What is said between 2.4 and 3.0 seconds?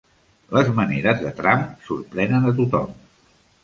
a tothom